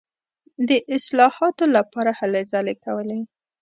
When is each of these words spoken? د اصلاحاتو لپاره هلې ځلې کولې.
د 0.67 0.69
اصلاحاتو 0.95 1.65
لپاره 1.75 2.11
هلې 2.19 2.41
ځلې 2.51 2.75
کولې. 2.85 3.19